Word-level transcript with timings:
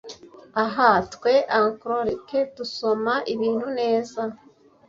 Ah! 0.63 0.77
twe 1.13 1.33
ankorite 1.59 2.39
dusoma 2.55 3.13
ibintu 3.33 3.67
neza, 3.79 4.21